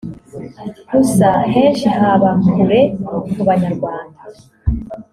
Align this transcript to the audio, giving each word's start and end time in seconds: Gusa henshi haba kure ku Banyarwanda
Gusa 0.93 1.29
henshi 1.53 1.87
haba 1.97 2.29
kure 2.49 2.81
ku 3.33 3.41
Banyarwanda 3.49 4.21